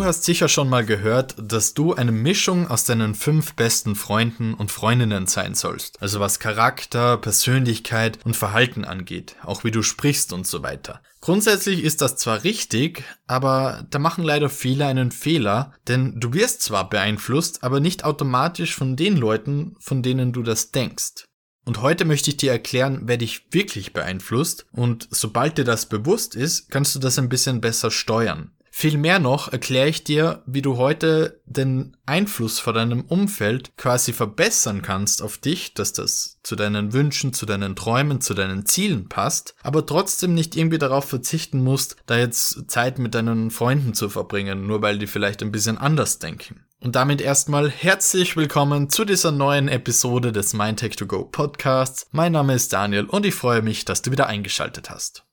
Du 0.00 0.06
hast 0.06 0.24
sicher 0.24 0.48
schon 0.48 0.70
mal 0.70 0.86
gehört, 0.86 1.34
dass 1.36 1.74
du 1.74 1.92
eine 1.92 2.10
Mischung 2.10 2.68
aus 2.68 2.84
deinen 2.84 3.14
fünf 3.14 3.52
besten 3.52 3.94
Freunden 3.94 4.54
und 4.54 4.70
Freundinnen 4.70 5.26
sein 5.26 5.54
sollst. 5.54 6.00
Also 6.00 6.20
was 6.20 6.38
Charakter, 6.38 7.18
Persönlichkeit 7.18 8.18
und 8.24 8.34
Verhalten 8.34 8.86
angeht, 8.86 9.36
auch 9.44 9.62
wie 9.62 9.70
du 9.70 9.82
sprichst 9.82 10.32
und 10.32 10.46
so 10.46 10.62
weiter. 10.62 11.02
Grundsätzlich 11.20 11.84
ist 11.84 12.00
das 12.00 12.16
zwar 12.16 12.44
richtig, 12.44 13.04
aber 13.26 13.86
da 13.90 13.98
machen 13.98 14.24
leider 14.24 14.48
viele 14.48 14.86
einen 14.86 15.10
Fehler, 15.10 15.74
denn 15.86 16.18
du 16.18 16.32
wirst 16.32 16.62
zwar 16.62 16.88
beeinflusst, 16.88 17.62
aber 17.62 17.80
nicht 17.80 18.02
automatisch 18.02 18.74
von 18.74 18.96
den 18.96 19.18
Leuten, 19.18 19.76
von 19.80 20.02
denen 20.02 20.32
du 20.32 20.42
das 20.42 20.70
denkst. 20.70 21.26
Und 21.66 21.82
heute 21.82 22.06
möchte 22.06 22.30
ich 22.30 22.38
dir 22.38 22.52
erklären, 22.52 23.02
wer 23.02 23.18
dich 23.18 23.48
wirklich 23.50 23.92
beeinflusst 23.92 24.64
und 24.72 25.08
sobald 25.10 25.58
dir 25.58 25.64
das 25.64 25.84
bewusst 25.84 26.34
ist, 26.34 26.70
kannst 26.70 26.94
du 26.94 27.00
das 27.00 27.18
ein 27.18 27.28
bisschen 27.28 27.60
besser 27.60 27.90
steuern. 27.90 28.52
Viel 28.72 28.96
mehr 28.96 29.18
noch 29.18 29.52
erkläre 29.52 29.88
ich 29.88 30.04
dir, 30.04 30.42
wie 30.46 30.62
du 30.62 30.76
heute 30.76 31.40
den 31.44 31.96
Einfluss 32.06 32.60
von 32.60 32.74
deinem 32.74 33.02
Umfeld 33.02 33.76
quasi 33.76 34.12
verbessern 34.12 34.80
kannst 34.80 35.22
auf 35.22 35.38
dich, 35.38 35.74
dass 35.74 35.92
das 35.92 36.38
zu 36.42 36.56
deinen 36.56 36.92
Wünschen, 36.92 37.32
zu 37.32 37.46
deinen 37.46 37.74
Träumen, 37.74 38.20
zu 38.20 38.32
deinen 38.32 38.64
Zielen 38.64 39.08
passt, 39.08 39.54
aber 39.62 39.84
trotzdem 39.84 40.34
nicht 40.34 40.56
irgendwie 40.56 40.78
darauf 40.78 41.04
verzichten 41.04 41.62
musst, 41.62 41.96
da 42.06 42.16
jetzt 42.16 42.70
Zeit 42.70 42.98
mit 42.98 43.14
deinen 43.14 43.50
Freunden 43.50 43.92
zu 43.92 44.08
verbringen, 44.08 44.66
nur 44.66 44.80
weil 44.82 44.98
die 44.98 45.08
vielleicht 45.08 45.42
ein 45.42 45.52
bisschen 45.52 45.76
anders 45.76 46.20
denken. 46.20 46.64
Und 46.80 46.96
damit 46.96 47.20
erstmal 47.20 47.68
herzlich 47.68 48.36
willkommen 48.36 48.88
zu 48.88 49.04
dieser 49.04 49.32
neuen 49.32 49.68
Episode 49.68 50.32
des 50.32 50.54
Mindtech 50.54 50.96
2 50.96 51.04
Go 51.04 51.24
Podcasts. 51.24 52.06
Mein 52.12 52.32
Name 52.32 52.54
ist 52.54 52.72
Daniel 52.72 53.04
und 53.04 53.26
ich 53.26 53.34
freue 53.34 53.60
mich, 53.60 53.84
dass 53.84 54.00
du 54.00 54.10
wieder 54.10 54.28
eingeschaltet 54.28 54.88
hast. 54.88 55.24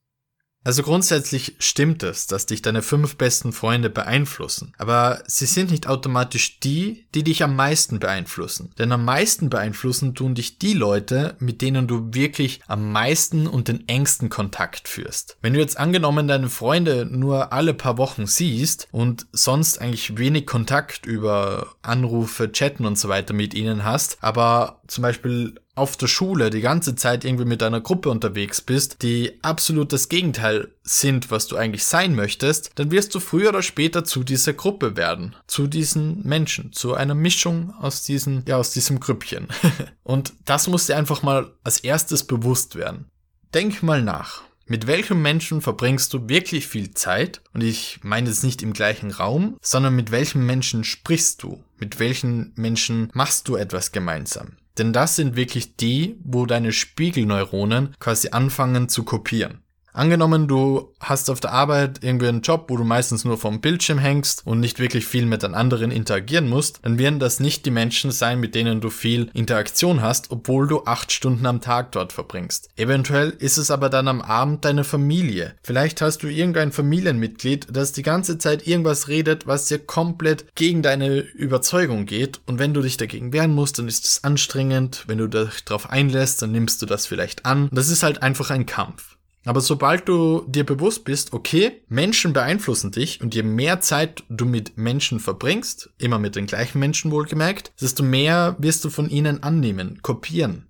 Also 0.68 0.84
grundsätzlich 0.84 1.56
stimmt 1.60 2.04
es, 2.04 2.28
dass 2.28 2.46
dich 2.46 2.62
deine 2.62 2.82
fünf 2.82 3.16
besten 3.16 3.54
Freunde 3.54 3.90
beeinflussen, 3.90 4.74
aber 4.78 5.24
sie 5.26 5.46
sind 5.46 5.72
nicht 5.72 5.88
automatisch 5.88 6.60
die, 6.60 7.08
die 7.16 7.24
dich 7.24 7.42
am 7.42 7.56
meisten 7.56 8.00
beeinflussen. 8.00 8.74
Denn 8.78 8.92
am 8.92 9.06
meisten 9.06 9.50
beeinflussen 9.50 10.14
tun 10.14 10.36
dich 10.36 10.60
die 10.60 10.74
Leute, 10.74 11.38
mit 11.40 11.62
denen 11.62 11.88
du 11.88 12.14
wirklich 12.14 12.60
am 12.68 12.92
meisten 12.92 13.48
und 13.48 13.70
den 13.70 13.88
engsten 13.88 14.28
Kontakt 14.28 14.90
führst. 14.90 15.38
Wenn 15.42 15.54
du 15.54 15.60
jetzt 15.62 15.78
angenommen 15.78 16.28
deine 16.28 16.50
Freunde 16.50 17.06
nur 17.10 17.54
alle 17.54 17.74
paar 17.74 17.98
Wochen 17.98 18.26
siehst 18.26 18.90
und 18.92 19.26
sonst 19.32 19.80
eigentlich 19.80 20.18
wenig 20.18 20.46
Kontakt 20.46 21.06
über 21.06 21.76
Anrufe, 21.82 22.52
Chatten 22.52 22.86
und 22.86 23.00
so 23.00 23.08
weiter 23.08 23.34
mit 23.34 23.54
ihnen 23.54 23.86
hast, 23.86 24.18
aber 24.22 24.82
zum 24.88 25.04
Beispiel 25.04 25.56
auf 25.78 25.96
der 25.96 26.08
Schule 26.08 26.50
die 26.50 26.62
ganze 26.62 26.96
Zeit 26.96 27.24
irgendwie 27.24 27.46
mit 27.46 27.62
einer 27.62 27.82
Gruppe 27.82 28.10
unterwegs 28.10 28.62
bist, 28.62 29.02
die 29.04 29.38
absolut 29.44 29.94
das 29.94 30.10
Gegenteil 30.10 30.70
sind, 30.84 31.30
was 31.30 31.48
du 31.48 31.56
eigentlich 31.56 31.86
sein 31.86 32.16
möchtest, 32.16 32.72
dann 32.76 32.92
wirst 32.92 33.14
du 33.14 33.20
früher 33.20 33.50
oder 33.50 33.62
später 33.62 34.04
zu 34.04 34.24
dieser 34.24 34.54
Gruppe 34.54 34.98
werden, 34.98 35.36
zu 35.46 35.68
diesen 35.68 36.28
Menschen, 36.28 36.74
zu 36.74 36.96
einer 36.96 37.16
Mischung 37.16 37.74
aus 37.80 38.04
diesen, 38.04 38.44
ja, 38.48 38.58
aus 38.58 38.72
diesem 38.72 39.00
Grüppchen. 39.00 39.48
Und 40.04 40.34
das 40.46 40.68
muss 40.68 40.88
dir 40.88 40.98
einfach 40.98 41.22
mal 41.22 41.54
als 41.64 41.80
erstes 41.80 42.26
bewusst 42.26 42.76
werden. 42.76 43.06
Denk 43.54 43.84
mal 43.84 44.02
nach. 44.02 44.42
Mit 44.66 44.86
welchem 44.86 45.22
Menschen 45.22 45.62
verbringst 45.62 46.14
du 46.14 46.28
wirklich 46.28 46.68
viel 46.68 46.94
Zeit? 46.94 47.42
Und 47.54 47.64
ich 47.64 48.00
meine 48.04 48.30
es 48.30 48.44
nicht 48.44 48.62
im 48.62 48.74
gleichen 48.74 49.12
Raum, 49.12 49.58
sondern 49.62 49.96
mit 49.96 50.12
welchem 50.12 50.46
Menschen 50.46 50.84
sprichst 50.84 51.42
du? 51.42 51.64
Mit 51.78 52.00
welchen 52.00 52.52
Menschen 52.56 53.10
machst 53.14 53.48
du 53.48 53.56
etwas 53.56 53.94
gemeinsam? 53.94 54.58
Denn 54.78 54.94
das 54.94 55.16
sind 55.16 55.36
wirklich 55.36 55.76
die, 55.76 56.18
wo 56.24 56.46
deine 56.46 56.72
Spiegelneuronen 56.72 57.96
quasi 58.00 58.30
anfangen 58.30 58.90
zu 58.90 59.04
kopieren. 59.04 59.62
Angenommen, 59.98 60.48
du 60.48 60.94
hast 61.00 61.28
auf 61.32 61.40
der 61.40 61.54
Arbeit 61.54 62.04
irgendwie 62.04 62.28
einen 62.28 62.42
Job, 62.42 62.66
wo 62.68 62.78
du 62.78 62.84
meistens 62.84 63.26
nur 63.26 63.40
vom 63.40 63.62
Bildschirm 63.62 63.98
hängst 63.98 64.46
und 64.46 64.60
nicht 64.60 64.78
wirklich 64.78 65.08
viel 65.08 65.26
mit 65.26 65.42
den 65.42 65.56
anderen 65.56 65.90
interagieren 65.90 66.48
musst, 66.48 66.82
dann 66.84 67.00
werden 67.00 67.18
das 67.18 67.40
nicht 67.40 67.66
die 67.66 67.72
Menschen 67.72 68.12
sein, 68.12 68.40
mit 68.40 68.54
denen 68.54 68.80
du 68.80 68.92
viel 68.92 69.32
Interaktion 69.34 70.04
hast, 70.04 70.30
obwohl 70.30 70.68
du 70.68 70.84
acht 70.86 71.12
Stunden 71.12 71.48
am 71.48 71.62
Tag 71.62 71.94
dort 71.94 72.14
verbringst. 72.14 72.70
Eventuell 72.76 73.32
ist 73.40 73.58
es 73.58 73.72
aber 73.72 73.90
dann 73.90 74.08
am 74.08 74.22
Abend 74.22 74.66
deine 74.66 74.84
Familie. 74.84 75.56
Vielleicht 75.64 76.00
hast 76.00 76.22
du 76.22 76.28
irgendein 76.28 76.72
Familienmitglied, 76.72 77.66
das 77.72 77.92
die 77.92 78.04
ganze 78.04 78.38
Zeit 78.38 78.68
irgendwas 78.68 79.08
redet, 79.08 79.48
was 79.48 79.66
dir 79.66 79.80
komplett 79.80 80.54
gegen 80.54 80.84
deine 80.84 81.22
Überzeugung 81.22 82.06
geht 82.06 82.40
und 82.46 82.60
wenn 82.60 82.76
du 82.76 82.84
dich 82.84 82.98
dagegen 82.98 83.34
wehren 83.34 83.56
musst, 83.56 83.80
dann 83.80 83.88
ist 83.88 84.06
es 84.06 84.24
anstrengend. 84.24 85.06
Wenn 85.08 85.18
du 85.18 85.28
dich 85.28 85.66
darauf 85.66 85.90
einlässt, 85.90 86.44
dann 86.44 86.52
nimmst 86.52 86.84
du 86.84 86.86
das 86.86 87.08
vielleicht 87.08 87.48
an. 87.48 87.68
Das 87.72 87.90
ist 87.90 88.04
halt 88.04 88.22
einfach 88.22 88.52
ein 88.52 88.68
Kampf. 88.68 89.17
Aber 89.48 89.62
sobald 89.62 90.10
du 90.10 90.44
dir 90.46 90.66
bewusst 90.66 91.06
bist, 91.06 91.32
okay, 91.32 91.82
Menschen 91.88 92.34
beeinflussen 92.34 92.92
dich 92.92 93.22
und 93.22 93.34
je 93.34 93.44
mehr 93.44 93.80
Zeit 93.80 94.26
du 94.28 94.44
mit 94.44 94.78
Menschen 94.78 95.22
verbringst, 95.22 95.90
immer 95.98 96.20
mit 96.20 96.36
den 96.36 96.48
gleichen 96.48 96.80
Menschen 96.80 97.12
wohlgemerkt, 97.12 97.72
desto 97.80 98.04
mehr 98.04 98.58
wirst 98.60 98.84
du 98.84 98.90
von 98.90 99.10
ihnen 99.10 99.44
annehmen, 99.44 100.02
kopieren. 100.02 100.68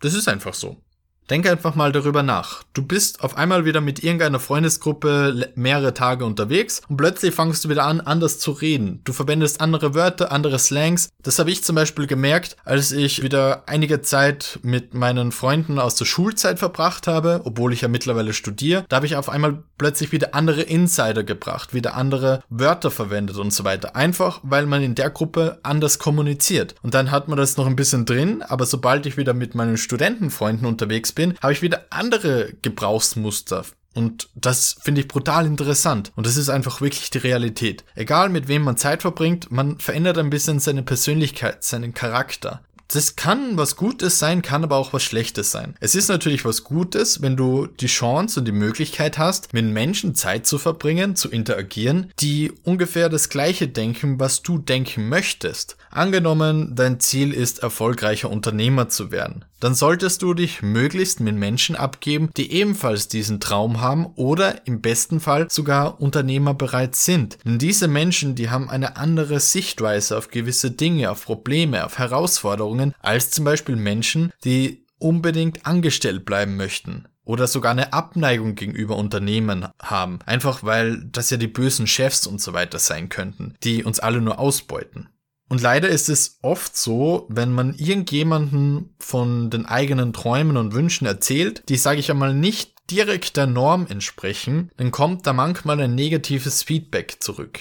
Das 0.00 0.14
ist 0.14 0.26
einfach 0.26 0.54
so. 0.54 0.82
Denk 1.30 1.48
einfach 1.48 1.74
mal 1.74 1.90
darüber 1.90 2.22
nach. 2.22 2.64
Du 2.74 2.82
bist 2.82 3.22
auf 3.22 3.38
einmal 3.38 3.64
wieder 3.64 3.80
mit 3.80 4.04
irgendeiner 4.04 4.40
Freundesgruppe 4.40 5.48
mehrere 5.54 5.94
Tage 5.94 6.26
unterwegs 6.26 6.82
und 6.88 6.98
plötzlich 6.98 7.34
fangst 7.34 7.64
du 7.64 7.70
wieder 7.70 7.84
an, 7.84 8.02
anders 8.02 8.38
zu 8.38 8.50
reden. 8.50 9.00
Du 9.04 9.14
verwendest 9.14 9.62
andere 9.62 9.94
Wörter, 9.94 10.32
andere 10.32 10.58
Slangs. 10.58 11.08
Das 11.22 11.38
habe 11.38 11.50
ich 11.50 11.64
zum 11.64 11.76
Beispiel 11.76 12.06
gemerkt, 12.06 12.56
als 12.64 12.92
ich 12.92 13.22
wieder 13.22 13.62
einige 13.66 14.02
Zeit 14.02 14.58
mit 14.62 14.92
meinen 14.92 15.32
Freunden 15.32 15.78
aus 15.78 15.94
der 15.94 16.04
Schulzeit 16.04 16.58
verbracht 16.58 17.06
habe, 17.06 17.40
obwohl 17.44 17.72
ich 17.72 17.80
ja 17.80 17.88
mittlerweile 17.88 18.34
studiere. 18.34 18.84
Da 18.90 18.96
habe 18.96 19.06
ich 19.06 19.16
auf 19.16 19.30
einmal 19.30 19.62
plötzlich 19.78 20.12
wieder 20.12 20.34
andere 20.34 20.60
Insider 20.60 21.24
gebracht, 21.24 21.72
wieder 21.72 21.94
andere 21.94 22.42
Wörter 22.50 22.90
verwendet 22.90 23.38
und 23.38 23.50
so 23.50 23.64
weiter. 23.64 23.96
Einfach, 23.96 24.40
weil 24.42 24.66
man 24.66 24.82
in 24.82 24.94
der 24.94 25.08
Gruppe 25.08 25.58
anders 25.62 25.98
kommuniziert. 25.98 26.74
Und 26.82 26.92
dann 26.92 27.10
hat 27.10 27.28
man 27.28 27.38
das 27.38 27.56
noch 27.56 27.66
ein 27.66 27.76
bisschen 27.76 28.04
drin, 28.04 28.42
aber 28.42 28.66
sobald 28.66 29.06
ich 29.06 29.16
wieder 29.16 29.32
mit 29.32 29.54
meinen 29.54 29.78
Studentenfreunden 29.78 30.66
unterwegs 30.66 31.13
bin, 31.14 31.38
habe 31.42 31.52
ich 31.52 31.62
wieder 31.62 31.86
andere 31.90 32.52
Gebrauchsmuster. 32.62 33.64
Und 33.94 34.28
das 34.34 34.76
finde 34.82 35.02
ich 35.02 35.08
brutal 35.08 35.46
interessant. 35.46 36.12
Und 36.16 36.26
das 36.26 36.36
ist 36.36 36.48
einfach 36.48 36.80
wirklich 36.80 37.10
die 37.10 37.18
Realität. 37.18 37.84
Egal 37.94 38.28
mit 38.28 38.48
wem 38.48 38.62
man 38.62 38.76
Zeit 38.76 39.02
verbringt, 39.02 39.52
man 39.52 39.78
verändert 39.78 40.18
ein 40.18 40.30
bisschen 40.30 40.58
seine 40.58 40.82
Persönlichkeit, 40.82 41.62
seinen 41.62 41.94
Charakter. 41.94 42.60
Das 42.88 43.16
kann 43.16 43.56
was 43.56 43.76
Gutes 43.76 44.18
sein, 44.18 44.42
kann 44.42 44.62
aber 44.62 44.76
auch 44.76 44.92
was 44.92 45.02
Schlechtes 45.02 45.50
sein. 45.50 45.74
Es 45.80 45.94
ist 45.94 46.08
natürlich 46.08 46.44
was 46.44 46.64
Gutes, 46.64 47.22
wenn 47.22 47.36
du 47.36 47.66
die 47.66 47.86
Chance 47.86 48.40
und 48.40 48.46
die 48.46 48.52
Möglichkeit 48.52 49.16
hast, 49.16 49.52
mit 49.52 49.64
Menschen 49.64 50.14
Zeit 50.14 50.46
zu 50.46 50.58
verbringen, 50.58 51.16
zu 51.16 51.30
interagieren, 51.30 52.12
die 52.20 52.52
ungefähr 52.62 53.08
das 53.08 53.30
gleiche 53.30 53.68
denken, 53.68 54.20
was 54.20 54.42
du 54.42 54.58
denken 54.58 55.08
möchtest. 55.08 55.76
Angenommen, 55.90 56.74
dein 56.76 57.00
Ziel 57.00 57.32
ist, 57.32 57.60
erfolgreicher 57.60 58.30
Unternehmer 58.30 58.88
zu 58.88 59.10
werden. 59.10 59.44
Dann 59.64 59.74
solltest 59.74 60.20
du 60.20 60.34
dich 60.34 60.60
möglichst 60.60 61.20
mit 61.20 61.36
Menschen 61.36 61.74
abgeben, 61.74 62.28
die 62.36 62.52
ebenfalls 62.52 63.08
diesen 63.08 63.40
Traum 63.40 63.80
haben 63.80 64.04
oder 64.14 64.66
im 64.66 64.82
besten 64.82 65.20
Fall 65.20 65.46
sogar 65.48 66.02
Unternehmer 66.02 66.52
bereits 66.52 67.06
sind. 67.06 67.38
Denn 67.46 67.58
diese 67.58 67.88
Menschen, 67.88 68.34
die 68.34 68.50
haben 68.50 68.68
eine 68.68 68.98
andere 68.98 69.40
Sichtweise 69.40 70.18
auf 70.18 70.28
gewisse 70.28 70.70
Dinge, 70.70 71.10
auf 71.10 71.24
Probleme, 71.24 71.86
auf 71.86 71.96
Herausforderungen, 71.96 72.92
als 73.00 73.30
zum 73.30 73.46
Beispiel 73.46 73.76
Menschen, 73.76 74.34
die 74.44 74.84
unbedingt 74.98 75.64
angestellt 75.64 76.26
bleiben 76.26 76.58
möchten 76.58 77.06
oder 77.24 77.46
sogar 77.46 77.72
eine 77.72 77.94
Abneigung 77.94 78.56
gegenüber 78.56 78.96
Unternehmen 78.96 79.68
haben, 79.82 80.18
einfach 80.26 80.62
weil 80.62 81.02
das 81.10 81.30
ja 81.30 81.38
die 81.38 81.46
bösen 81.46 81.86
Chefs 81.86 82.26
und 82.26 82.38
so 82.38 82.52
weiter 82.52 82.78
sein 82.78 83.08
könnten, 83.08 83.54
die 83.62 83.82
uns 83.82 83.98
alle 83.98 84.20
nur 84.20 84.38
ausbeuten. 84.38 85.08
Und 85.48 85.60
leider 85.60 85.88
ist 85.88 86.08
es 86.08 86.38
oft 86.42 86.76
so, 86.76 87.26
wenn 87.28 87.52
man 87.52 87.74
irgendjemanden 87.74 88.94
von 88.98 89.50
den 89.50 89.66
eigenen 89.66 90.12
Träumen 90.12 90.56
und 90.56 90.72
Wünschen 90.72 91.06
erzählt, 91.06 91.62
die, 91.68 91.76
sage 91.76 92.00
ich 92.00 92.10
einmal, 92.10 92.34
nicht 92.34 92.74
direkt 92.90 93.36
der 93.36 93.46
Norm 93.46 93.86
entsprechen, 93.86 94.70
dann 94.76 94.90
kommt 94.90 95.26
da 95.26 95.32
manchmal 95.32 95.80
ein 95.80 95.94
negatives 95.94 96.62
Feedback 96.62 97.16
zurück. 97.20 97.60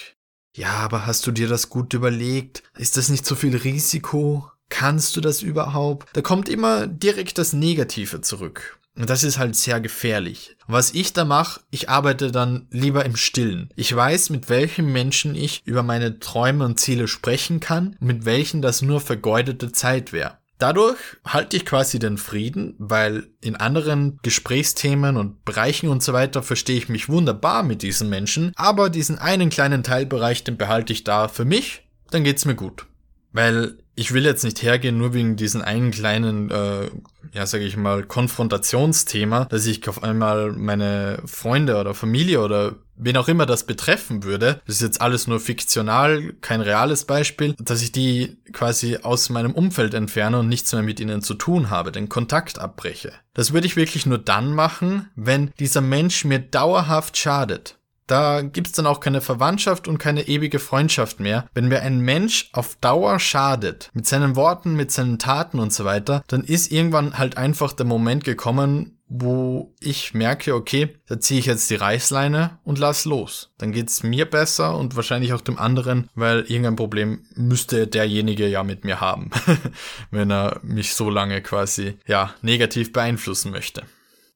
Ja, 0.56 0.72
aber 0.74 1.06
hast 1.06 1.26
du 1.26 1.32
dir 1.32 1.48
das 1.48 1.70
gut 1.70 1.94
überlegt? 1.94 2.64
Ist 2.78 2.98
das 2.98 3.10
nicht 3.10 3.26
so 3.26 3.36
viel 3.36 3.56
Risiko? 3.56 4.50
Kannst 4.70 5.16
du 5.16 5.22
das 5.22 5.42
überhaupt? 5.42 6.10
Da 6.14 6.22
kommt 6.22 6.50
immer 6.50 6.88
direkt 6.88 7.38
das 7.38 7.54
Negative 7.54 8.22
zurück. 8.22 8.80
Und 8.96 9.10
das 9.10 9.24
ist 9.24 9.40
halt 9.40 9.56
sehr 9.56 9.82
gefährlich. 9.82 10.56
Was 10.68 10.94
ich 10.94 11.14
da 11.14 11.26
mache, 11.26 11.62
ich 11.72 11.90
arbeite 11.90 12.32
dann 12.32 12.68
lieber 12.70 13.06
im 13.06 13.16
Stillen. 13.16 13.70
Ich 13.76 13.96
weiß, 13.96 14.30
mit 14.30 14.50
welchen 14.50 14.92
Menschen 14.92 15.34
ich 15.34 15.62
über 15.66 15.82
meine 15.82 16.20
Träume 16.20 16.66
und 16.66 16.80
Ziele 16.80 17.08
sprechen 17.08 17.60
kann, 17.60 17.96
mit 18.00 18.26
welchen 18.26 18.62
das 18.62 18.82
nur 18.82 19.02
vergeudete 19.02 19.72
Zeit 19.72 20.14
wäre. 20.14 20.38
Dadurch 20.60 20.98
halte 21.26 21.58
ich 21.58 21.66
quasi 21.66 22.00
den 22.00 22.18
Frieden, 22.18 22.76
weil 22.78 23.28
in 23.42 23.56
anderen 23.56 24.20
Gesprächsthemen 24.22 25.18
und 25.18 25.44
Bereichen 25.44 25.90
und 25.90 26.04
so 26.04 26.14
weiter 26.14 26.44
verstehe 26.44 26.78
ich 26.78 26.88
mich 26.88 27.10
wunderbar 27.10 27.64
mit 27.64 27.82
diesen 27.82 28.10
Menschen, 28.10 28.54
aber 28.56 28.90
diesen 28.90 29.18
einen 29.18 29.50
kleinen 29.50 29.84
Teilbereich, 29.84 30.44
den 30.44 30.56
behalte 30.56 30.94
ich 30.94 31.04
da 31.04 31.28
für 31.28 31.44
mich, 31.44 31.82
dann 32.12 32.24
geht's 32.24 32.46
mir 32.46 32.56
gut. 32.56 32.86
Weil 33.34 33.78
ich 33.96 34.14
will 34.14 34.26
jetzt 34.26 34.44
nicht 34.44 34.62
hergehen, 34.62 34.98
nur 34.98 35.14
wegen 35.14 35.36
diesen 35.36 35.62
einen 35.62 35.92
kleinen, 35.92 36.50
äh, 36.50 36.90
ja, 37.32 37.46
sage 37.46 37.66
ich 37.66 37.78
mal, 37.78 38.04
Konfrontationsthema, 38.04 39.46
dass 39.46 39.66
ich 39.66 39.88
auf 39.88 40.04
einmal 40.04 40.52
meine 40.52 41.22
Freunde 41.26 41.78
oder 41.78 41.94
Familie 41.94 42.42
oder 42.42 42.76
wen 42.96 43.18
auch 43.18 43.28
immer 43.28 43.46
das 43.46 43.66
betreffen 43.66 44.24
würde, 44.24 44.62
das 44.66 44.76
ist 44.76 44.82
jetzt 44.82 45.02
alles 45.02 45.28
nur 45.28 45.40
fiktional, 45.40 46.34
kein 46.42 46.62
reales 46.62 47.06
Beispiel, 47.06 47.56
dass 47.60 47.82
ich 47.82 47.92
die 47.92 48.38
quasi 48.52 48.98
aus 49.02 49.30
meinem 49.30 49.54
Umfeld 49.54 49.94
entferne 49.94 50.40
und 50.40 50.48
nichts 50.48 50.72
mehr 50.74 50.84
mit 50.84 51.00
ihnen 51.00 51.22
zu 51.22 51.34
tun 51.34 51.70
habe, 51.70 51.92
den 51.92 52.10
Kontakt 52.10 52.60
abbreche. 52.60 53.14
Das 53.34 53.54
würde 53.54 53.68
ich 53.68 53.76
wirklich 53.76 54.06
nur 54.06 54.20
dann 54.20 54.54
machen, 54.54 55.10
wenn 55.16 55.52
dieser 55.60 55.82
Mensch 55.82 56.24
mir 56.26 56.40
dauerhaft 56.40 57.18
schadet. 57.18 57.78
Da 58.14 58.44
gibt's 58.44 58.74
dann 58.74 58.86
auch 58.86 59.00
keine 59.00 59.22
Verwandtschaft 59.22 59.88
und 59.88 59.98
keine 59.98 60.28
ewige 60.28 60.60
Freundschaft 60.60 61.20
mehr. 61.20 61.48
Wenn 61.56 61.68
mir 61.68 61.82
ein 61.82 62.00
Mensch 62.00 62.52
auf 62.54 62.76
Dauer 62.76 63.20
schadet, 63.20 63.90
mit 63.96 64.06
seinen 64.06 64.36
Worten, 64.36 64.76
mit 64.76 64.92
seinen 64.92 65.18
Taten 65.18 65.58
und 65.58 65.74
so 65.74 65.84
weiter, 65.84 66.24
dann 66.28 66.44
ist 66.44 66.72
irgendwann 66.72 67.18
halt 67.18 67.38
einfach 67.38 67.74
der 67.74 67.88
Moment 67.88 68.24
gekommen, 68.24 69.00
wo 69.08 69.74
ich 69.80 70.14
merke, 70.14 70.54
okay, 70.54 70.96
da 71.08 71.20
ziehe 71.20 71.40
ich 71.40 71.48
jetzt 71.48 71.72
die 71.72 71.76
Reißleine 71.76 72.60
und 72.64 72.78
lass 72.78 73.06
los. 73.06 73.52
Dann 73.58 73.72
geht's 73.72 74.04
mir 74.04 74.30
besser 74.30 74.78
und 74.78 74.96
wahrscheinlich 74.96 75.34
auch 75.34 75.42
dem 75.42 75.58
anderen, 75.58 76.08
weil 76.14 76.42
irgendein 76.42 76.76
Problem 76.76 77.26
müsste 77.34 77.88
derjenige 77.88 78.48
ja 78.48 78.64
mit 78.64 78.86
mir 78.86 79.02
haben, 79.02 79.32
wenn 80.12 80.32
er 80.32 80.60
mich 80.62 80.94
so 80.94 81.10
lange 81.10 81.42
quasi, 81.42 81.98
ja, 82.06 82.36
negativ 82.44 82.94
beeinflussen 82.94 83.50
möchte. 83.50 83.82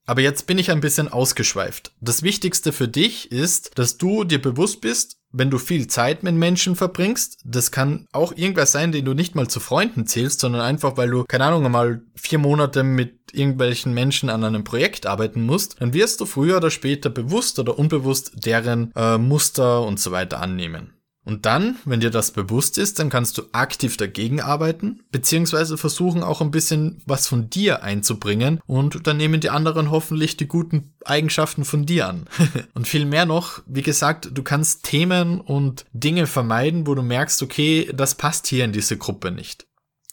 Aber 0.08 0.22
jetzt 0.22 0.48
bin 0.48 0.58
ich 0.58 0.72
ein 0.72 0.80
bisschen 0.80 1.10
ausgeschweift. 1.10 1.92
Das 2.00 2.24
Wichtigste 2.24 2.72
für 2.72 2.88
dich 2.88 3.30
ist, 3.32 3.78
dass 3.78 3.98
du 3.98 4.24
dir 4.24 4.42
bewusst 4.42 4.80
bist, 4.80 5.18
wenn 5.34 5.50
du 5.50 5.58
viel 5.58 5.88
Zeit 5.88 6.24
mit 6.24 6.34
Menschen 6.34 6.78
verbringst, 6.78 7.42
das 7.44 7.72
kann 7.72 8.08
auch 8.14 8.32
irgendwer 8.32 8.66
sein, 8.66 8.94
den 8.94 9.04
du 9.04 9.14
nicht 9.14 9.36
mal 9.36 9.50
zu 9.50 9.60
Freunden 9.60 10.08
zählst, 10.08 10.40
sondern 10.40 10.62
einfach, 10.62 10.96
weil 10.96 11.10
du, 11.10 11.26
keine 11.26 11.44
Ahnung, 11.44 11.70
mal 11.70 12.02
vier 12.16 12.40
Monate 12.40 12.84
mit 12.84 13.18
irgendwelchen 13.34 13.94
Menschen 13.94 14.30
an 14.30 14.46
einem 14.46 14.64
Projekt 14.64 15.06
arbeiten 15.06 15.46
musst, 15.46 15.82
dann 15.82 15.94
wirst 15.94 16.22
du 16.22 16.26
früher 16.26 16.58
oder 16.58 16.72
später 16.72 17.10
bewusst 17.10 17.60
oder 17.60 17.78
unbewusst 17.78 18.32
deren 18.46 18.94
äh, 18.96 19.18
Muster 19.18 19.84
und 19.84 20.00
so 20.00 20.12
weiter 20.12 20.40
annehmen. 20.40 20.94
Und 21.28 21.46
dann, 21.46 21.76
wenn 21.84 22.00
dir 22.00 22.10
das 22.10 22.32
bewusst 22.32 22.78
ist, 22.78 23.00
dann 23.00 23.10
kannst 23.10 23.38
du 23.38 23.44
aktiv 23.52 23.98
dagegen 23.98 24.40
arbeiten, 24.40 25.02
beziehungsweise 25.12 25.78
versuchen 25.78 26.24
auch 26.24 26.40
ein 26.40 26.52
bisschen 26.52 27.02
was 27.06 27.28
von 27.28 27.50
dir 27.50 27.84
einzubringen 27.84 28.62
und 28.66 29.06
dann 29.08 29.18
nehmen 29.18 29.42
die 29.42 29.50
anderen 29.50 29.92
hoffentlich 29.92 30.38
die 30.38 30.48
guten 30.48 30.94
Eigenschaften 31.04 31.66
von 31.66 31.86
dir 31.86 32.08
an. 32.08 32.28
und 32.76 32.88
viel 32.88 33.04
mehr 33.04 33.26
noch, 33.26 33.62
wie 33.66 33.82
gesagt, 33.82 34.30
du 34.34 34.42
kannst 34.42 34.84
Themen 34.84 35.42
und 35.42 35.84
Dinge 35.92 36.28
vermeiden, 36.28 36.88
wo 36.88 36.96
du 36.96 37.02
merkst, 37.02 37.44
okay, 37.44 37.92
das 37.94 38.16
passt 38.16 38.48
hier 38.48 38.64
in 38.64 38.72
diese 38.72 38.96
Gruppe 38.96 39.30
nicht. 39.32 39.67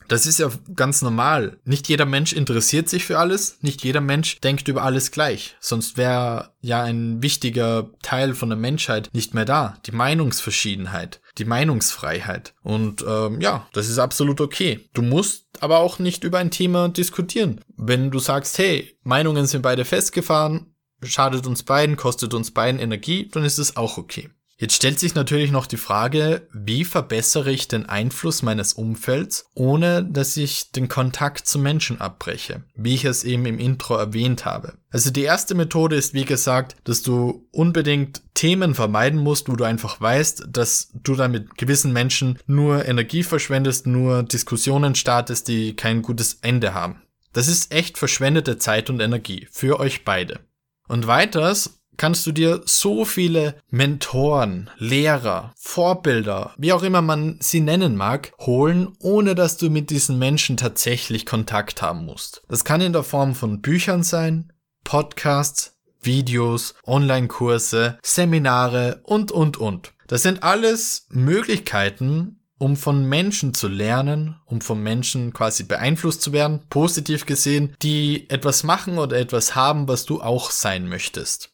Das 0.08 0.26
ist 0.26 0.38
ja 0.38 0.50
ganz 0.74 1.02
normal. 1.02 1.58
Nicht 1.64 1.88
jeder 1.88 2.06
Mensch 2.06 2.32
interessiert 2.32 2.88
sich 2.88 3.04
für 3.04 3.18
alles, 3.18 3.58
nicht 3.62 3.84
jeder 3.84 4.00
Mensch 4.00 4.40
denkt 4.40 4.68
über 4.68 4.82
alles 4.82 5.10
gleich. 5.10 5.56
Sonst 5.60 5.96
wäre 5.96 6.50
ja 6.60 6.82
ein 6.82 7.22
wichtiger 7.22 7.90
Teil 8.02 8.34
von 8.34 8.48
der 8.48 8.58
Menschheit 8.58 9.10
nicht 9.12 9.34
mehr 9.34 9.44
da. 9.44 9.78
Die 9.86 9.92
Meinungsverschiedenheit, 9.92 11.20
die 11.38 11.44
Meinungsfreiheit. 11.44 12.54
Und 12.62 13.04
ähm, 13.06 13.40
ja, 13.40 13.66
das 13.72 13.88
ist 13.88 13.98
absolut 13.98 14.40
okay. 14.40 14.88
Du 14.92 15.02
musst 15.02 15.46
aber 15.60 15.78
auch 15.78 15.98
nicht 15.98 16.24
über 16.24 16.38
ein 16.38 16.50
Thema 16.50 16.88
diskutieren. 16.88 17.60
Wenn 17.76 18.10
du 18.10 18.18
sagst, 18.18 18.58
hey, 18.58 18.96
Meinungen 19.02 19.46
sind 19.46 19.62
beide 19.62 19.84
festgefahren, 19.84 20.74
schadet 21.02 21.46
uns 21.46 21.62
beiden, 21.62 21.96
kostet 21.96 22.34
uns 22.34 22.50
beiden 22.50 22.80
Energie, 22.80 23.28
dann 23.30 23.44
ist 23.44 23.58
es 23.58 23.76
auch 23.76 23.98
okay. 23.98 24.30
Jetzt 24.56 24.76
stellt 24.76 25.00
sich 25.00 25.16
natürlich 25.16 25.50
noch 25.50 25.66
die 25.66 25.76
Frage, 25.76 26.46
wie 26.52 26.84
verbessere 26.84 27.50
ich 27.50 27.66
den 27.66 27.86
Einfluss 27.86 28.42
meines 28.42 28.72
Umfelds, 28.72 29.46
ohne 29.54 30.04
dass 30.04 30.36
ich 30.36 30.70
den 30.70 30.88
Kontakt 30.88 31.48
zu 31.48 31.58
Menschen 31.58 32.00
abbreche, 32.00 32.62
wie 32.76 32.94
ich 32.94 33.04
es 33.04 33.24
eben 33.24 33.46
im 33.46 33.58
Intro 33.58 33.96
erwähnt 33.96 34.44
habe. 34.44 34.74
Also 34.90 35.10
die 35.10 35.22
erste 35.22 35.56
Methode 35.56 35.96
ist, 35.96 36.14
wie 36.14 36.24
gesagt, 36.24 36.76
dass 36.84 37.02
du 37.02 37.48
unbedingt 37.50 38.22
Themen 38.34 38.76
vermeiden 38.76 39.18
musst, 39.18 39.48
wo 39.48 39.56
du 39.56 39.64
einfach 39.64 40.00
weißt, 40.00 40.44
dass 40.48 40.90
du 40.94 41.16
dann 41.16 41.32
mit 41.32 41.58
gewissen 41.58 41.92
Menschen 41.92 42.38
nur 42.46 42.86
Energie 42.86 43.24
verschwendest, 43.24 43.88
nur 43.88 44.22
Diskussionen 44.22 44.94
startest, 44.94 45.48
die 45.48 45.74
kein 45.74 46.00
gutes 46.02 46.38
Ende 46.42 46.74
haben. 46.74 47.02
Das 47.32 47.48
ist 47.48 47.74
echt 47.74 47.98
verschwendete 47.98 48.58
Zeit 48.58 48.88
und 48.88 49.00
Energie 49.00 49.48
für 49.50 49.80
euch 49.80 50.04
beide. 50.04 50.38
Und 50.86 51.08
weiters 51.08 51.80
kannst 51.96 52.26
du 52.26 52.32
dir 52.32 52.62
so 52.64 53.04
viele 53.04 53.54
Mentoren, 53.70 54.70
Lehrer, 54.78 55.52
Vorbilder, 55.56 56.54
wie 56.56 56.72
auch 56.72 56.82
immer 56.82 57.02
man 57.02 57.38
sie 57.40 57.60
nennen 57.60 57.96
mag, 57.96 58.32
holen, 58.40 58.92
ohne 59.00 59.34
dass 59.34 59.56
du 59.56 59.70
mit 59.70 59.90
diesen 59.90 60.18
Menschen 60.18 60.56
tatsächlich 60.56 61.26
Kontakt 61.26 61.82
haben 61.82 62.04
musst. 62.04 62.42
Das 62.48 62.64
kann 62.64 62.80
in 62.80 62.92
der 62.92 63.02
Form 63.02 63.34
von 63.34 63.60
Büchern 63.60 64.02
sein, 64.02 64.52
Podcasts, 64.84 65.76
Videos, 66.02 66.74
Online-Kurse, 66.86 67.98
Seminare 68.02 69.00
und, 69.04 69.32
und, 69.32 69.56
und. 69.56 69.94
Das 70.06 70.22
sind 70.22 70.42
alles 70.42 71.06
Möglichkeiten, 71.10 72.40
um 72.58 72.76
von 72.76 73.06
Menschen 73.06 73.52
zu 73.52 73.68
lernen, 73.68 74.36
um 74.46 74.60
von 74.60 74.82
Menschen 74.82 75.32
quasi 75.32 75.64
beeinflusst 75.64 76.22
zu 76.22 76.32
werden, 76.32 76.62
positiv 76.70 77.26
gesehen, 77.26 77.74
die 77.82 78.28
etwas 78.30 78.62
machen 78.62 78.98
oder 78.98 79.18
etwas 79.18 79.54
haben, 79.54 79.88
was 79.88 80.04
du 80.04 80.22
auch 80.22 80.50
sein 80.50 80.88
möchtest. 80.88 81.53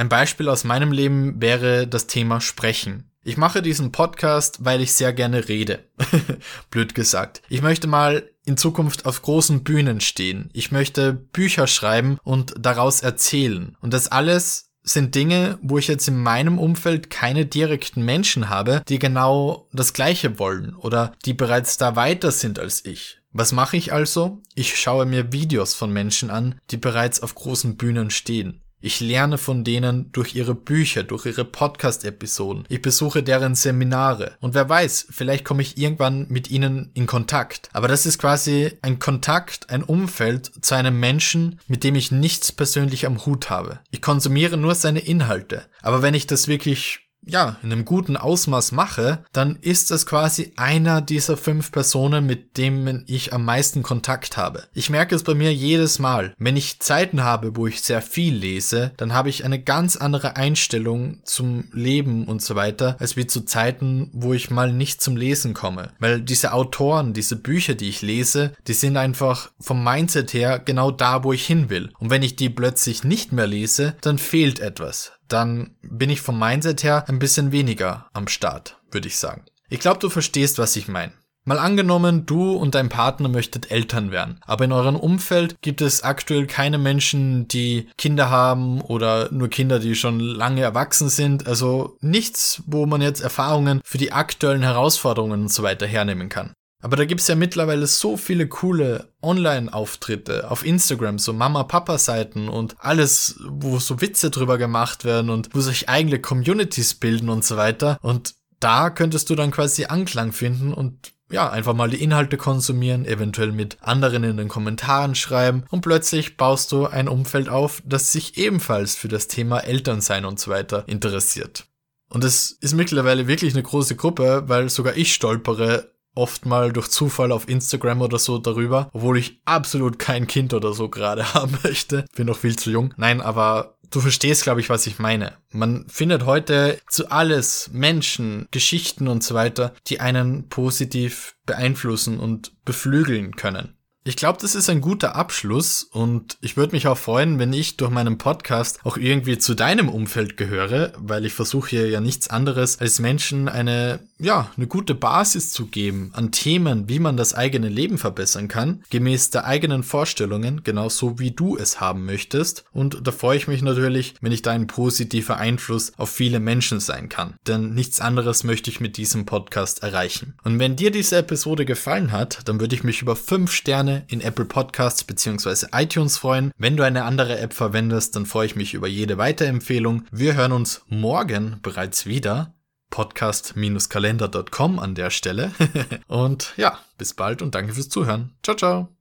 Ein 0.00 0.08
Beispiel 0.08 0.48
aus 0.48 0.64
meinem 0.64 0.92
Leben 0.92 1.42
wäre 1.42 1.86
das 1.86 2.06
Thema 2.06 2.40
Sprechen. 2.40 3.10
Ich 3.22 3.36
mache 3.36 3.60
diesen 3.60 3.92
Podcast, 3.92 4.64
weil 4.64 4.80
ich 4.80 4.94
sehr 4.94 5.12
gerne 5.12 5.46
rede. 5.46 5.84
Blöd 6.70 6.94
gesagt. 6.94 7.42
Ich 7.50 7.60
möchte 7.60 7.86
mal 7.86 8.26
in 8.46 8.56
Zukunft 8.56 9.04
auf 9.04 9.20
großen 9.20 9.62
Bühnen 9.62 10.00
stehen. 10.00 10.48
Ich 10.54 10.72
möchte 10.72 11.12
Bücher 11.12 11.66
schreiben 11.66 12.16
und 12.22 12.54
daraus 12.58 13.02
erzählen. 13.02 13.76
Und 13.82 13.92
das 13.92 14.08
alles 14.08 14.70
sind 14.82 15.14
Dinge, 15.14 15.58
wo 15.60 15.76
ich 15.76 15.88
jetzt 15.88 16.08
in 16.08 16.16
meinem 16.16 16.58
Umfeld 16.58 17.10
keine 17.10 17.44
direkten 17.44 18.02
Menschen 18.02 18.48
habe, 18.48 18.82
die 18.88 18.98
genau 18.98 19.68
das 19.70 19.92
Gleiche 19.92 20.38
wollen 20.38 20.74
oder 20.74 21.12
die 21.26 21.34
bereits 21.34 21.76
da 21.76 21.94
weiter 21.94 22.30
sind 22.30 22.58
als 22.58 22.86
ich. 22.86 23.18
Was 23.32 23.52
mache 23.52 23.76
ich 23.76 23.92
also? 23.92 24.40
Ich 24.54 24.80
schaue 24.80 25.04
mir 25.04 25.30
Videos 25.30 25.74
von 25.74 25.92
Menschen 25.92 26.30
an, 26.30 26.58
die 26.70 26.78
bereits 26.78 27.22
auf 27.22 27.34
großen 27.34 27.76
Bühnen 27.76 28.08
stehen. 28.08 28.62
Ich 28.82 29.00
lerne 29.00 29.36
von 29.36 29.62
denen 29.62 30.10
durch 30.12 30.34
ihre 30.34 30.54
Bücher, 30.54 31.02
durch 31.02 31.26
ihre 31.26 31.44
Podcast-Episoden. 31.44 32.64
Ich 32.70 32.80
besuche 32.80 33.22
deren 33.22 33.54
Seminare. 33.54 34.36
Und 34.40 34.54
wer 34.54 34.68
weiß, 34.68 35.08
vielleicht 35.10 35.44
komme 35.44 35.60
ich 35.60 35.76
irgendwann 35.76 36.26
mit 36.30 36.50
ihnen 36.50 36.90
in 36.94 37.06
Kontakt. 37.06 37.68
Aber 37.74 37.88
das 37.88 38.06
ist 38.06 38.18
quasi 38.18 38.72
ein 38.80 38.98
Kontakt, 38.98 39.68
ein 39.68 39.82
Umfeld 39.82 40.50
zu 40.64 40.74
einem 40.74 40.98
Menschen, 40.98 41.60
mit 41.66 41.84
dem 41.84 41.94
ich 41.94 42.10
nichts 42.10 42.52
persönlich 42.52 43.04
am 43.04 43.26
Hut 43.26 43.50
habe. 43.50 43.80
Ich 43.90 44.00
konsumiere 44.00 44.56
nur 44.56 44.74
seine 44.74 45.00
Inhalte. 45.00 45.66
Aber 45.82 46.00
wenn 46.00 46.14
ich 46.14 46.26
das 46.26 46.48
wirklich 46.48 47.09
ja, 47.26 47.56
in 47.62 47.72
einem 47.72 47.84
guten 47.84 48.16
Ausmaß 48.16 48.72
mache, 48.72 49.24
dann 49.32 49.56
ist 49.60 49.90
es 49.90 50.06
quasi 50.06 50.52
einer 50.56 51.00
dieser 51.00 51.36
fünf 51.36 51.70
Personen, 51.70 52.26
mit 52.26 52.56
denen 52.56 53.04
ich 53.06 53.32
am 53.32 53.44
meisten 53.44 53.82
Kontakt 53.82 54.36
habe. 54.36 54.64
Ich 54.72 54.90
merke 54.90 55.14
es 55.14 55.22
bei 55.22 55.34
mir 55.34 55.52
jedes 55.52 55.98
Mal. 55.98 56.34
Wenn 56.38 56.56
ich 56.56 56.80
Zeiten 56.80 57.22
habe, 57.22 57.56
wo 57.56 57.66
ich 57.66 57.82
sehr 57.82 58.02
viel 58.02 58.34
lese, 58.34 58.92
dann 58.96 59.12
habe 59.12 59.28
ich 59.28 59.44
eine 59.44 59.62
ganz 59.62 59.96
andere 59.96 60.36
Einstellung 60.36 61.20
zum 61.24 61.64
Leben 61.72 62.26
und 62.26 62.42
so 62.42 62.54
weiter, 62.54 62.96
als 62.98 63.16
wie 63.16 63.26
zu 63.26 63.42
Zeiten, 63.42 64.10
wo 64.12 64.32
ich 64.32 64.50
mal 64.50 64.72
nicht 64.72 65.02
zum 65.02 65.16
Lesen 65.16 65.54
komme. 65.54 65.92
Weil 65.98 66.20
diese 66.20 66.52
Autoren, 66.52 67.12
diese 67.12 67.36
Bücher, 67.36 67.74
die 67.74 67.88
ich 67.88 68.02
lese, 68.02 68.52
die 68.66 68.74
sind 68.74 68.96
einfach 68.96 69.50
vom 69.60 69.84
Mindset 69.84 70.32
her 70.32 70.58
genau 70.58 70.90
da, 70.90 71.22
wo 71.22 71.32
ich 71.32 71.46
hin 71.46 71.70
will. 71.70 71.90
Und 71.98 72.10
wenn 72.10 72.22
ich 72.22 72.36
die 72.36 72.50
plötzlich 72.50 73.04
nicht 73.04 73.32
mehr 73.32 73.46
lese, 73.46 73.94
dann 74.00 74.18
fehlt 74.18 74.58
etwas 74.60 75.12
dann 75.32 75.76
bin 75.82 76.10
ich 76.10 76.20
vom 76.20 76.38
Mindset 76.38 76.82
her 76.82 77.04
ein 77.08 77.18
bisschen 77.18 77.52
weniger 77.52 78.06
am 78.12 78.28
Start, 78.28 78.78
würde 78.90 79.08
ich 79.08 79.18
sagen. 79.18 79.44
Ich 79.68 79.80
glaube, 79.80 80.00
du 80.00 80.10
verstehst, 80.10 80.58
was 80.58 80.76
ich 80.76 80.88
meine. 80.88 81.12
Mal 81.44 81.58
angenommen, 81.58 82.26
du 82.26 82.52
und 82.52 82.74
dein 82.74 82.90
Partner 82.90 83.28
möchtet 83.28 83.70
Eltern 83.70 84.10
werden, 84.10 84.40
aber 84.44 84.66
in 84.66 84.72
eurem 84.72 84.96
Umfeld 84.96 85.56
gibt 85.62 85.80
es 85.80 86.02
aktuell 86.02 86.46
keine 86.46 86.76
Menschen, 86.76 87.48
die 87.48 87.88
Kinder 87.96 88.28
haben 88.28 88.82
oder 88.82 89.32
nur 89.32 89.48
Kinder, 89.48 89.78
die 89.78 89.94
schon 89.94 90.20
lange 90.20 90.60
erwachsen 90.60 91.08
sind, 91.08 91.46
also 91.46 91.96
nichts, 92.00 92.62
wo 92.66 92.84
man 92.84 93.00
jetzt 93.00 93.22
Erfahrungen 93.22 93.80
für 93.84 93.96
die 93.96 94.12
aktuellen 94.12 94.62
Herausforderungen 94.62 95.40
und 95.40 95.52
so 95.52 95.62
weiter 95.62 95.86
hernehmen 95.86 96.28
kann. 96.28 96.52
Aber 96.80 96.96
da 96.96 97.04
gibt's 97.04 97.28
ja 97.28 97.34
mittlerweile 97.34 97.86
so 97.86 98.16
viele 98.16 98.48
coole 98.48 99.08
Online-Auftritte 99.22 100.50
auf 100.50 100.64
Instagram, 100.64 101.18
so 101.18 101.32
Mama-Papa-Seiten 101.32 102.48
und 102.48 102.76
alles, 102.78 103.38
wo 103.46 103.78
so 103.78 104.00
Witze 104.00 104.30
drüber 104.30 104.56
gemacht 104.56 105.04
werden 105.04 105.30
und 105.30 105.50
wo 105.54 105.60
sich 105.60 105.88
eigene 105.88 106.20
Communities 106.20 106.94
bilden 106.94 107.28
und 107.28 107.44
so 107.44 107.56
weiter. 107.56 107.98
Und 108.00 108.34
da 108.60 108.90
könntest 108.90 109.28
du 109.30 109.34
dann 109.34 109.50
quasi 109.50 109.86
Anklang 109.86 110.32
finden 110.32 110.72
und 110.72 111.12
ja, 111.30 111.48
einfach 111.48 111.74
mal 111.74 111.88
die 111.88 112.02
Inhalte 112.02 112.36
konsumieren, 112.36 113.04
eventuell 113.04 113.52
mit 113.52 113.78
anderen 113.80 114.24
in 114.24 114.36
den 114.36 114.48
Kommentaren 114.48 115.14
schreiben 115.14 115.64
und 115.70 115.80
plötzlich 115.82 116.36
baust 116.36 116.72
du 116.72 116.86
ein 116.86 117.08
Umfeld 117.08 117.48
auf, 117.48 117.82
das 117.86 118.10
sich 118.10 118.36
ebenfalls 118.36 118.96
für 118.96 119.08
das 119.08 119.28
Thema 119.28 119.60
Elternsein 119.60 120.24
und 120.24 120.40
so 120.40 120.50
weiter 120.50 120.84
interessiert. 120.88 121.66
Und 122.08 122.24
es 122.24 122.50
ist 122.50 122.74
mittlerweile 122.74 123.28
wirklich 123.28 123.54
eine 123.54 123.62
große 123.62 123.94
Gruppe, 123.94 124.44
weil 124.46 124.68
sogar 124.68 124.96
ich 124.96 125.14
stolpere 125.14 125.89
oft 126.14 126.46
mal 126.46 126.72
durch 126.72 126.88
Zufall 126.88 127.32
auf 127.32 127.48
Instagram 127.48 128.02
oder 128.02 128.18
so 128.18 128.38
darüber, 128.38 128.90
obwohl 128.92 129.18
ich 129.18 129.40
absolut 129.44 129.98
kein 129.98 130.26
Kind 130.26 130.54
oder 130.54 130.72
so 130.72 130.88
gerade 130.88 131.34
haben 131.34 131.58
möchte. 131.62 132.04
Bin 132.14 132.26
noch 132.26 132.38
viel 132.38 132.56
zu 132.56 132.70
jung. 132.70 132.94
Nein, 132.96 133.20
aber 133.20 133.76
Du 133.92 134.00
verstehst, 134.00 134.44
glaube 134.44 134.60
ich, 134.60 134.70
was 134.70 134.86
ich 134.86 135.00
meine. 135.00 135.32
Man 135.50 135.84
findet 135.88 136.24
heute 136.24 136.78
zu 136.88 137.10
alles 137.10 137.70
Menschen, 137.72 138.46
Geschichten 138.52 139.08
und 139.08 139.24
so 139.24 139.34
weiter, 139.34 139.74
die 139.88 139.98
einen 139.98 140.48
positiv 140.48 141.34
beeinflussen 141.44 142.20
und 142.20 142.52
beflügeln 142.64 143.34
können. 143.34 143.76
Ich 144.02 144.16
glaube, 144.16 144.38
das 144.40 144.54
ist 144.54 144.70
ein 144.70 144.80
guter 144.80 145.14
Abschluss 145.14 145.82
und 145.82 146.38
ich 146.40 146.56
würde 146.56 146.74
mich 146.74 146.86
auch 146.86 146.96
freuen, 146.96 147.38
wenn 147.38 147.52
ich 147.52 147.76
durch 147.76 147.90
meinen 147.90 148.16
Podcast 148.16 148.80
auch 148.82 148.96
irgendwie 148.96 149.36
zu 149.36 149.54
deinem 149.54 149.90
Umfeld 149.90 150.38
gehöre, 150.38 150.94
weil 150.96 151.26
ich 151.26 151.34
versuche 151.34 151.68
hier 151.68 151.90
ja 151.90 152.00
nichts 152.00 152.30
anderes 152.30 152.80
als 152.80 152.98
Menschen 152.98 153.46
eine, 153.46 154.00
ja, 154.18 154.50
eine 154.56 154.66
gute 154.66 154.94
Basis 154.94 155.52
zu 155.52 155.66
geben 155.66 156.12
an 156.14 156.32
Themen, 156.32 156.88
wie 156.88 156.98
man 156.98 157.18
das 157.18 157.34
eigene 157.34 157.68
Leben 157.68 157.98
verbessern 157.98 158.48
kann, 158.48 158.82
gemäß 158.88 159.30
der 159.30 159.44
eigenen 159.44 159.82
Vorstellungen, 159.82 160.62
genauso 160.64 161.18
wie 161.18 161.32
du 161.32 161.58
es 161.58 161.78
haben 161.78 162.06
möchtest. 162.06 162.64
Und 162.72 163.06
da 163.06 163.12
freue 163.12 163.36
ich 163.36 163.48
mich 163.48 163.60
natürlich, 163.60 164.14
wenn 164.22 164.32
ich 164.32 164.40
da 164.40 164.52
ein 164.52 164.66
positiver 164.66 165.36
Einfluss 165.36 165.92
auf 165.98 166.08
viele 166.08 166.40
Menschen 166.40 166.80
sein 166.80 167.10
kann. 167.10 167.34
Denn 167.46 167.74
nichts 167.74 168.00
anderes 168.00 168.44
möchte 168.44 168.70
ich 168.70 168.80
mit 168.80 168.96
diesem 168.96 169.26
Podcast 169.26 169.82
erreichen. 169.82 170.38
Und 170.42 170.58
wenn 170.58 170.76
dir 170.76 170.90
diese 170.90 171.18
Episode 171.18 171.66
gefallen 171.66 172.12
hat, 172.12 172.48
dann 172.48 172.60
würde 172.60 172.74
ich 172.74 172.82
mich 172.82 173.02
über 173.02 173.14
fünf 173.14 173.52
Sterne 173.52 173.89
gerne 173.90 174.04
in 174.08 174.20
Apple 174.20 174.44
Podcasts 174.44 175.04
bzw. 175.04 175.66
iTunes 175.72 176.18
freuen. 176.18 176.52
Wenn 176.56 176.76
du 176.76 176.82
eine 176.82 177.04
andere 177.04 177.38
App 177.38 177.52
verwendest, 177.52 178.16
dann 178.16 178.26
freue 178.26 178.46
ich 178.46 178.56
mich 178.56 178.74
über 178.74 178.88
jede 178.88 179.18
Weiterempfehlung. 179.18 180.04
Wir 180.10 180.34
hören 180.34 180.52
uns 180.52 180.82
morgen 180.88 181.58
bereits 181.62 182.06
wieder. 182.06 182.54
Podcast-kalender.com 182.90 184.78
an 184.80 184.94
der 184.94 185.10
Stelle. 185.10 185.52
und 186.08 186.52
ja, 186.56 186.78
bis 186.98 187.14
bald 187.14 187.40
und 187.40 187.54
danke 187.54 187.72
fürs 187.72 187.88
Zuhören. 187.88 188.32
Ciao, 188.42 188.56
ciao. 188.56 188.96